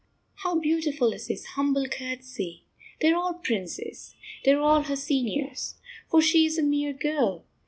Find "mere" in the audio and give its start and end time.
6.63-6.93